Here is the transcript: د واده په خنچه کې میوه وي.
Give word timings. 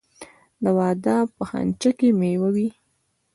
د 0.63 0.65
واده 0.77 1.15
په 1.35 1.43
خنچه 1.49 1.91
کې 1.97 2.09
میوه 2.19 2.49
وي. 2.55 2.69